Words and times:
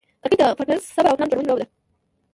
کرکټ 0.21 0.39
د 0.49 0.57
فټنس، 0.57 0.83
صبر، 0.95 1.09
او 1.11 1.17
پلان 1.17 1.29
جوړوني 1.31 1.47
لوبه 1.47 1.59
ده. 1.61 1.65